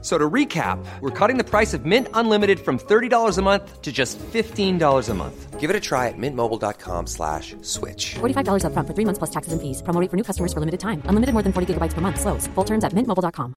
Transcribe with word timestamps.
So 0.00 0.16
to 0.16 0.30
recap, 0.30 0.78
we're 1.00 1.10
cutting 1.10 1.38
the 1.38 1.44
price 1.44 1.74
of 1.74 1.84
Mint 1.84 2.06
Unlimited 2.14 2.60
from 2.60 2.78
$30 2.78 3.36
a 3.36 3.42
month 3.42 3.82
to 3.82 3.90
just 3.90 4.16
$15 4.18 5.08
a 5.08 5.14
month. 5.14 5.58
Give 5.58 5.70
it 5.70 5.74
a 5.74 5.80
try 5.80 6.06
at 6.06 6.14
mintmobile.com 6.16 7.08
slash 7.08 7.56
switch. 7.62 8.14
$45 8.20 8.62
upfront 8.62 8.86
for 8.86 8.94
three 8.94 9.04
months 9.04 9.18
plus 9.18 9.30
taxes 9.30 9.52
and 9.52 9.60
fees. 9.60 9.82
Promo 9.82 10.00
rate 10.00 10.08
for 10.08 10.16
new 10.16 10.22
customers 10.22 10.52
for 10.52 10.60
limited 10.60 10.78
time. 10.78 11.02
Unlimited 11.06 11.32
more 11.34 11.42
than 11.42 11.52
40 11.52 11.74
gigabytes 11.74 11.94
per 11.94 12.00
month. 12.00 12.20
Slows. 12.20 12.46
Full 12.54 12.64
terms 12.64 12.84
at 12.84 12.92
mintmobile.com. 12.92 13.54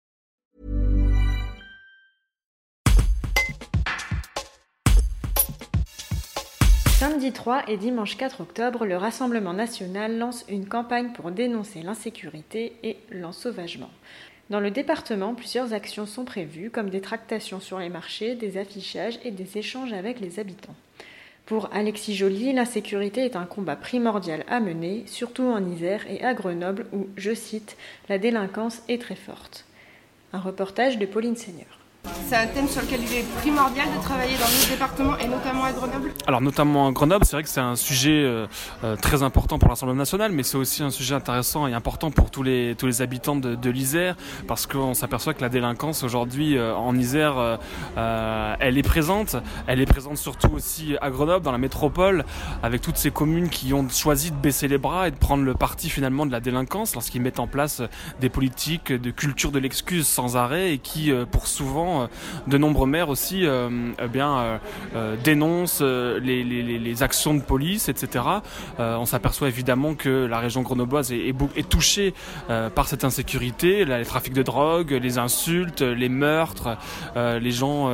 Samedi 7.01 7.31
3 7.31 7.63
et 7.67 7.77
dimanche 7.77 8.15
4 8.15 8.41
octobre, 8.41 8.85
le 8.85 8.95
Rassemblement 8.95 9.53
national 9.53 10.19
lance 10.19 10.45
une 10.49 10.67
campagne 10.67 11.13
pour 11.13 11.31
dénoncer 11.31 11.81
l'insécurité 11.81 12.77
et 12.83 12.97
l'ensauvagement. 13.09 13.89
Dans 14.51 14.59
le 14.59 14.69
département, 14.69 15.33
plusieurs 15.33 15.71
actions 15.71 16.05
sont 16.05 16.25
prévues, 16.25 16.71
comme 16.71 16.89
des 16.89 16.99
tractations 16.99 17.61
sur 17.61 17.79
les 17.79 17.87
marchés, 17.87 18.35
des 18.35 18.57
affichages 18.57 19.17
et 19.23 19.31
des 19.31 19.57
échanges 19.57 19.93
avec 19.93 20.19
les 20.19 20.41
habitants. 20.41 20.75
Pour 21.45 21.69
Alexis 21.73 22.15
Joly, 22.15 22.51
l'insécurité 22.51 23.23
est 23.23 23.37
un 23.37 23.45
combat 23.45 23.77
primordial 23.77 24.43
à 24.49 24.59
mener, 24.59 25.05
surtout 25.07 25.45
en 25.45 25.65
Isère 25.65 26.05
et 26.09 26.21
à 26.25 26.33
Grenoble 26.33 26.85
où, 26.91 27.07
je 27.15 27.33
cite, 27.33 27.77
la 28.09 28.17
délinquance 28.17 28.81
est 28.89 29.01
très 29.01 29.15
forte. 29.15 29.63
Un 30.33 30.39
reportage 30.39 30.99
de 30.99 31.05
Pauline 31.05 31.37
Seigneur. 31.37 31.80
C'est 32.31 32.35
un 32.35 32.47
thème 32.47 32.67
sur 32.67 32.81
lequel 32.81 33.01
il 33.03 33.13
est 33.13 33.25
primordial 33.39 33.87
de 33.93 34.01
travailler 34.01 34.35
dans 34.35 34.45
notre 34.45 34.69
département 34.69 35.17
et 35.17 35.27
notamment 35.27 35.65
à 35.65 35.71
Grenoble 35.71 36.13
Alors 36.25 36.41
notamment 36.41 36.87
à 36.87 36.91
Grenoble, 36.93 37.25
c'est 37.25 37.35
vrai 37.35 37.43
que 37.43 37.49
c'est 37.49 37.59
un 37.59 37.75
sujet 37.75 38.23
euh, 38.23 38.47
euh, 38.83 38.95
très 38.95 39.21
important 39.21 39.59
pour 39.59 39.69
l'Assemblée 39.69 39.95
nationale, 39.95 40.31
mais 40.31 40.43
c'est 40.43 40.55
aussi 40.55 40.81
un 40.81 40.89
sujet 40.91 41.13
intéressant 41.13 41.67
et 41.67 41.73
important 41.73 42.09
pour 42.09 42.31
tous 42.31 42.41
les, 42.41 42.75
tous 42.77 42.87
les 42.87 43.01
habitants 43.01 43.35
de, 43.35 43.69
l'Isère, 43.69 44.15
parce 44.47 44.65
qu'on 44.65 44.93
s'aperçoit 44.93 45.33
que 45.33 45.41
la 45.41 45.49
délinquance 45.49 46.03
aujourd'hui 46.03 46.57
euh, 46.57 46.73
en 46.73 46.97
Isère, 46.97 47.59
elle 47.97 48.77
est 48.77 48.83
présente. 48.83 49.35
Elle 49.67 49.81
est 49.81 49.85
présente 49.85 50.17
surtout 50.17 50.51
aussi 50.53 50.95
à 51.01 51.09
Grenoble, 51.09 51.43
dans 51.43 51.51
la 51.51 51.57
métropole, 51.57 52.23
avec 52.63 52.81
toutes 52.81 52.97
ces 52.97 53.11
communes 53.11 53.49
qui 53.49 53.73
ont 53.73 53.87
choisi 53.89 54.31
de 54.31 54.37
baisser 54.37 54.69
les 54.69 54.77
bras 54.77 55.09
et 55.09 55.11
de 55.11 55.17
prendre 55.17 55.43
le 55.43 55.53
parti 55.53 55.89
finalement 55.89 56.25
de 56.25 56.31
la 56.31 56.39
délinquance 56.39 56.93
lorsqu'ils 56.93 57.21
mettent 57.21 57.39
en 57.41 57.47
place 57.47 57.81
des 58.21 58.29
politiques 58.29 58.93
de 58.93 59.11
culture 59.11 59.51
de 59.51 59.59
l'excuse 59.59 60.07
sans 60.07 60.37
arrêt 60.37 60.73
et 60.73 60.77
qui, 60.77 61.11
pour 61.29 61.47
souvent, 61.47 61.90
euh, 61.91 62.07
de 62.47 62.57
nombreux 62.57 62.87
maires 62.87 63.09
aussi 63.09 63.45
euh, 63.45 63.91
eh 64.01 64.07
bien, 64.07 64.59
euh, 64.95 65.15
dénoncent 65.23 65.81
les, 65.81 67.03
actions 67.03 67.33
de 67.33 67.41
police, 67.41 67.89
etc. 67.89 68.25
On 68.77 69.05
s'aperçoit 69.05 69.47
évidemment 69.47 69.95
que 69.95 70.25
la 70.25 70.39
région 70.39 70.61
grenobloise 70.61 71.11
est, 71.11 71.69
touchée 71.69 72.13
par 72.75 72.87
cette 72.87 73.03
insécurité, 73.03 73.85
les 73.85 74.05
trafics 74.05 74.33
de 74.33 74.43
drogue, 74.43 74.91
les 74.91 75.17
insultes, 75.17 75.81
les 75.81 76.09
meurtres, 76.09 76.77
les 77.15 77.51
gens 77.51 77.91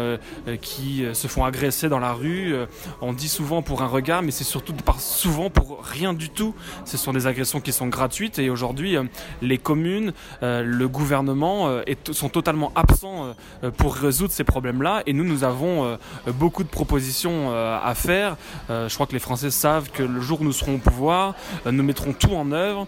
qui 0.62 1.06
se 1.14 1.28
font 1.28 1.45
agresser 1.45 1.90
dans 1.90 2.00
la 2.00 2.12
rue. 2.12 2.56
On 3.02 3.14
dit 3.14 3.30
souvent 3.30 3.62
pour 3.62 3.81
un 3.81 3.88
regard, 3.88 4.23
mais 4.23 4.31
c'est 4.31 4.44
surtout 4.44 4.73
souvent 4.98 5.50
pour 5.50 5.84
rien 5.84 6.14
du 6.14 6.30
tout. 6.30 6.53
Ce 6.86 6.98
sont 6.98 7.14
des 7.14 7.28
agressions 7.28 7.62
qui 7.62 7.72
sont 7.72 7.88
gratuites 7.88 8.40
et 8.40 8.50
aujourd'hui, 8.50 8.98
les 9.42 9.58
communes, 9.58 10.14
le 10.42 10.88
gouvernement 10.88 11.70
sont 12.12 12.30
totalement 12.30 12.72
absents 12.75 13.36
euh, 13.64 13.72
pour 13.88 13.96
résoudre 13.96 14.34
ces 14.34 14.44
problèmes-là. 14.44 15.02
Et 15.06 15.14
nous, 15.14 15.24
nous 15.24 15.46
avons 15.46 15.86
euh, 15.86 15.96
beaucoup 16.34 16.66
de 16.66 16.68
propositions 16.68 17.54
euh, 17.54 17.80
à 17.82 17.96
faire. 17.96 18.36
Euh, 18.70 18.90
je 18.90 18.94
crois 18.94 19.08
que 19.08 19.14
les 19.14 19.20
Français 19.20 19.50
savent 19.50 19.90
que 19.92 20.03
le 20.03 20.20
jour 20.20 20.42
où 20.42 20.44
nous 20.44 20.52
serons 20.52 20.75
au 20.75 20.78
pouvoir, 20.78 21.36
nous 21.66 21.84
mettrons 21.84 22.12
tout 22.12 22.34
en 22.34 22.52
œuvre 22.52 22.86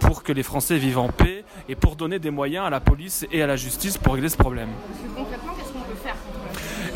pour 0.00 0.22
que 0.22 0.32
les 0.32 0.42
Français 0.42 0.76
vivent 0.76 0.98
en 0.98 1.08
paix 1.08 1.44
et 1.70 1.74
pour 1.74 1.96
donner 1.96 2.18
des 2.18 2.30
moyens 2.30 2.66
à 2.66 2.70
la 2.70 2.80
police 2.80 3.26
et 3.32 3.40
à 3.40 3.46
la 3.46 3.56
justice 3.56 3.96
pour 3.96 4.12
régler 4.12 4.28
ce 4.28 4.36
problème. 4.36 4.68
Concrètement, 5.16 5.52
qu'est-ce 5.56 5.72
qu'on 5.72 5.80
peut 5.80 5.98
faire 6.02 6.16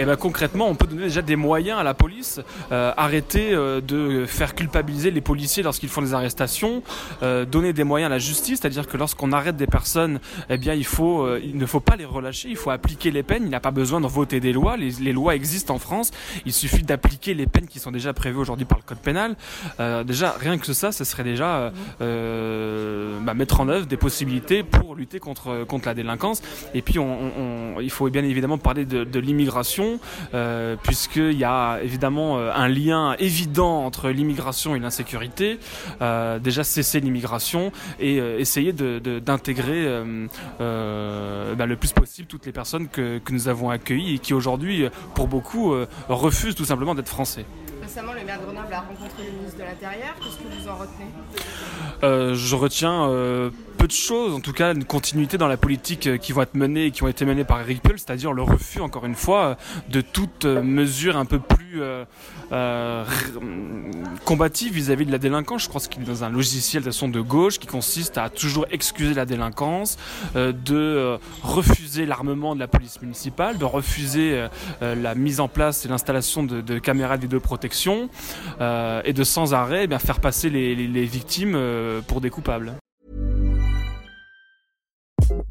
Et 0.01 0.05
ben 0.05 0.15
concrètement, 0.15 0.69
on 0.69 0.77
peut 0.77 0.87
donner 0.87 1.03
déjà 1.03 1.23
des 1.23 1.35
moyens 1.35 1.81
à 1.81 1.83
la 1.83 1.93
police, 1.93 2.41
euh, 2.71 2.93
arrêter 2.97 3.53
euh, 3.53 3.81
de 3.81 4.27
faire 4.27 4.55
culpabiliser 4.55 5.11
les 5.11 5.21
policiers 5.21 5.65
lorsqu'ils 5.65 5.89
font 5.89 6.03
des 6.03 6.15
arrestations, 6.15 6.85
euh, 7.25 7.45
donner 7.45 7.73
des 7.73 7.83
moyens 7.83 8.07
à 8.07 8.15
la 8.15 8.21
justice, 8.21 8.61
c'est-à-dire 8.61 8.87
que 8.87 8.97
lorsqu'on 8.97 9.33
arrête 9.33 9.57
des 9.57 9.67
personnes, 9.67 10.21
eh 10.51 10.57
bien 10.57 10.75
il 10.75 10.85
faut, 10.85 11.23
euh, 11.23 11.41
il 11.43 11.57
ne 11.57 11.67
faut 11.67 11.81
pas 11.81 11.97
les 11.97 12.05
relâcher, 12.05 12.49
il 12.49 12.57
faut 12.57 12.71
appliquer 12.71 13.11
les 13.11 13.25
peines. 13.25 13.43
Il 13.43 13.51
n'a 13.51 13.59
pas 13.59 13.73
besoin 13.73 14.01
de 14.01 14.07
voter 14.07 14.39
des 14.39 14.53
lois, 14.53 14.77
les, 14.77 14.91
les 15.01 15.13
lois 15.13 15.35
existent 15.35 15.75
en 15.75 15.81
France. 15.81 16.13
Il 16.47 16.53
suffit 16.53 16.85
d'appliquer 16.85 17.35
les 17.35 17.47
peines 17.47 17.67
qui 17.67 17.81
sont 17.81 17.91
déjà 17.91 18.13
prévues 18.13 18.39
aujourd'hui 18.39 18.67
par 18.67 18.79
le 18.79 18.85
code 18.85 18.99
pénal. 18.99 19.35
Euh, 19.81 20.05
déjà 20.05 20.37
rien 20.39 20.59
que 20.59 20.73
ça, 20.73 20.93
ce 20.93 21.03
serait 21.03 21.25
déjà 21.25 21.73
euh, 22.01 22.88
bah, 23.29 23.35
mettre 23.35 23.61
en 23.61 23.69
œuvre 23.69 23.85
des 23.85 23.99
possibilités 23.99 24.63
pour 24.63 24.95
lutter 24.95 25.21
contre 25.21 25.65
contre 25.65 25.87
la 25.87 25.93
délinquance. 25.93 26.41
Et 26.73 26.81
puis 26.81 26.99
on, 26.99 27.79
il 27.79 27.91
faut 27.91 28.09
bien 28.09 28.25
évidemment 28.25 28.57
parler 28.57 28.87
de, 28.87 29.19
l'immigration, 29.19 30.01
euh, 30.33 30.77
puisqu'il 30.83 31.37
y 31.37 31.45
a 31.45 31.79
évidemment 31.83 32.39
euh, 32.39 32.51
un 32.55 32.69
lien 32.69 33.15
évident 33.19 33.85
entre 33.85 34.09
l'immigration 34.09 34.75
et 34.75 34.79
l'insécurité. 34.79 35.59
Euh, 36.01 36.39
déjà 36.39 36.65
cesser 36.65 37.01
l'immigration 37.01 37.71
et 38.01 38.19
euh, 38.19 38.39
essayer 38.39 38.73
d'intégrer 38.73 39.85
euh, 39.87 40.27
euh, 40.63 41.55
bah, 41.55 41.67
le 41.67 41.77
plus 41.77 41.93
possible 41.93 42.29
toutes 42.29 42.47
les 42.47 42.53
personnes 42.53 42.89
que, 42.89 43.19
que 43.19 43.33
nous 43.35 43.49
avons 43.49 43.69
accueillies 43.69 44.15
et 44.15 44.19
qui 44.21 44.33
aujourd'hui, 44.33 44.85
euh, 44.85 44.91
pour 45.15 45.29
beaucoup, 45.29 45.75
euh, 45.75 45.87
refusent 46.09 46.55
tout 46.55 46.65
simplement 46.65 46.95
d'être 46.95 47.11
français. 47.11 47.45
Récemment, 47.89 48.13
le 48.13 48.23
maire 48.23 48.39
de 48.39 48.45
Grenoble 48.45 48.75
a 48.75 48.81
rencontré 48.81 49.25
le 49.25 49.33
ministre 49.33 49.57
de 49.61 49.65
l'Intérieur. 49.65 50.15
Qu'est-ce 50.21 50.37
que 50.37 50.61
vous 50.61 50.69
en 50.69 50.77
retenez? 50.77 51.07
Euh, 52.03 52.35
je 52.35 52.55
retiens 52.55 53.09
euh, 53.09 53.49
peu 53.79 53.87
de 53.87 53.93
choses, 53.93 54.35
en 54.35 54.41
tout 54.41 54.53
cas 54.53 54.75
une 54.75 54.85
continuité 54.85 55.39
dans 55.39 55.47
la 55.49 55.57
politique 55.57 56.07
euh, 56.09 56.17
qui 56.19 56.33
vont 56.33 56.43
être 56.43 56.55
menées 56.55 56.87
et 56.87 56.91
qui 56.91 57.03
ont 57.05 57.09
été 57.09 57.25
menées 57.25 57.45
par 57.45 57.61
Eric 57.61 57.81
c'est-à-dire 57.97 58.33
le 58.33 58.43
refus, 58.43 58.81
encore 58.81 59.07
une 59.07 59.15
fois, 59.15 59.43
euh, 59.47 59.55
de 59.89 60.01
toute 60.01 60.45
euh, 60.45 60.63
mesure 60.63 61.17
un 61.17 61.25
peu 61.25 61.39
plus 61.39 61.81
euh, 61.81 62.05
r- 62.51 63.05
combative 64.25 64.73
vis-à-vis 64.75 65.07
de 65.07 65.13
la 65.13 65.19
délinquance. 65.19 65.63
Je 65.65 65.69
crois 65.69 65.81
qu'il 65.81 66.03
est 66.03 66.07
dans 66.07 66.25
un 66.25 66.31
logiciel 66.31 66.83
de 66.83 66.89
façon 66.91 67.09
de 67.09 67.21
gauche 67.21 67.59
qui 67.59 67.67
consiste 67.67 68.19
à 68.19 68.29
toujours 68.29 68.67
excuser 68.71 69.15
la 69.15 69.25
délinquance, 69.27 69.97
euh, 70.37 70.53
de 70.53 71.19
refuser 71.43 72.05
l'armement 72.05 72.55
de 72.55 72.61
la 72.61 72.69
police 72.69 73.01
municipale, 73.01 73.59
de 73.59 73.65
refuser 73.65 74.47
la 74.81 75.15
mise 75.15 75.41
en 75.41 75.49
place 75.49 75.85
et 75.85 75.89
l'installation 75.89 76.43
de, 76.43 76.61
de 76.61 76.79
caméras 76.79 77.17
de 77.17 77.23
vidéoprotection 77.23 78.09
euh, 78.61 79.01
et 79.05 79.13
de 79.13 79.25
sans 79.25 79.55
arrêt 79.55 79.85
eh 79.85 79.87
bien, 79.87 79.99
faire 79.99 80.21
passer 80.21 80.51
les, 80.51 80.75
les- 80.75 80.89
les 80.89 81.05
victimes 81.05 81.59
pour 82.09 82.21
des 82.21 82.31
coupables. 82.31 82.73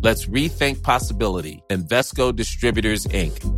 Let's 0.00 0.26
rethink 0.26 0.82
possibility. 0.82 1.62
Invesco 1.70 2.34
Distributors, 2.34 3.06
Inc. 3.06 3.57